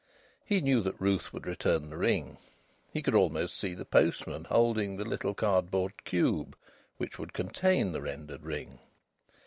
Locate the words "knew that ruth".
0.61-1.31